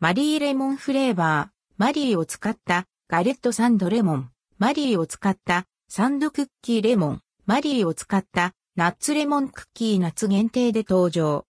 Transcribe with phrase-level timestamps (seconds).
[0.00, 11.46] マリーレモンフレーバー、マリーを使ったガレットサンドレモン、マリーを使ったサンドクッキーレモン、マリーを使ったナッツレモンクッキー夏限定で登場。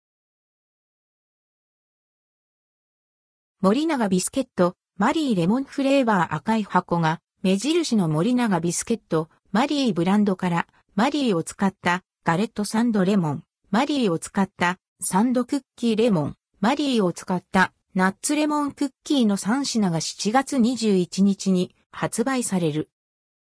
[3.61, 10.67] 森永ビスケット、マリーレモンフレーバー赤い箱が目印の森永ビスケット、マリーブランドから
[10.97, 22.89] マリーを使ったガレットサンドレモン、マリーを使ったサンドクッキーレモン、マリーを使ったナッツレモンクッキーの3品が7月21日に発売される。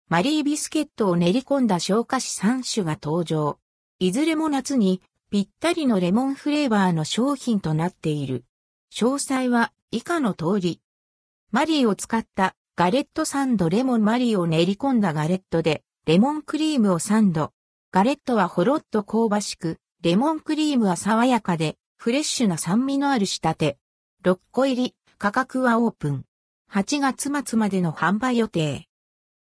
[0.08, 3.60] マリービスケットを練り込んだ消化子3種が登場。
[4.00, 8.44] いずれも夏にぴったりのレモンフレーバーの商品となっている。
[8.92, 10.80] 詳細は以下の通り。
[11.52, 17.52] マリーを使ったガレットサンドレモンマリーを練り込んだガレットでレモンクリームをサンド。
[17.92, 23.78] ガレットはほろっと香ばしく、レモンクリームは爽やかで、フレッシュな酸味のある仕立て。
[24.24, 26.24] 6個入り、価格はオープン。
[26.70, 28.86] 8月末までの販売予定。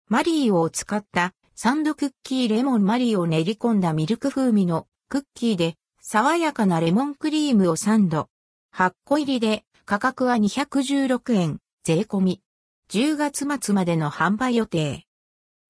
[0.09, 8.27] マリーを使ったサンドクッキーレモンマリーを練り込んだミルク風味のクッキーで爽やかなレモンクリームをサンド。
[8.75, 12.41] 8個入りで価格は216円、税込み。
[12.91, 15.05] 10月末までの販売予定。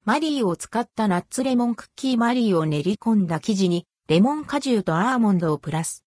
[0.04, 6.05] マリーを使ったナッツレモンクッキーマリーを練り込んだ生地にレモン果汁とアーモンドをプラス。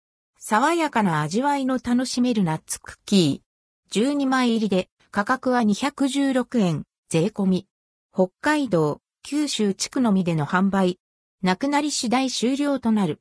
[0.48, 4.00] 爽やかな味わいの楽しめるナッツクッキー。
[4.14, 7.66] 12枚入りで価格は216円、税込み。
[8.14, 11.00] 北海道、九州地区のみでの販売。
[11.42, 13.14] なくなり次第終了となる。